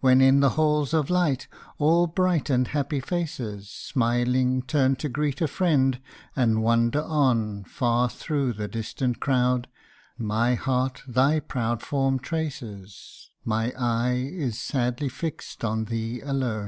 When 0.00 0.20
in 0.20 0.40
the 0.40 0.48
halls 0.58 0.92
of 0.92 1.10
light, 1.10 1.46
all 1.78 2.08
bright 2.08 2.50
and 2.50 2.66
happy 2.66 2.98
faces, 2.98 3.70
Smiling 3.70 4.62
turn 4.62 4.96
to 4.96 5.08
greet 5.08 5.40
a 5.40 5.46
friend, 5.46 6.00
and 6.34 6.60
wander 6.60 7.02
on 7.04 7.62
Far 7.62 8.10
through 8.10 8.54
the 8.54 8.66
distant 8.66 9.20
crowd, 9.20 9.68
my 10.18 10.56
heart 10.56 11.04
thy 11.06 11.38
proud 11.38 11.82
form 11.82 12.18
traces, 12.18 13.30
My 13.44 13.72
eye 13.78 14.28
is 14.32 14.58
sadly 14.58 15.08
fixed 15.08 15.64
on 15.64 15.84
thee 15.84 16.20
alone. 16.20 16.62